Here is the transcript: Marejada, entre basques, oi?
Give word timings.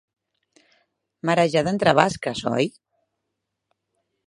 Marejada, 1.29 1.73
entre 1.77 1.95
basques, 2.01 2.43
oi? 2.55 2.69